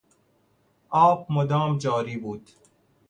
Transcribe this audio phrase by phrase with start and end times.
[0.89, 2.49] آب مدام جاری بود.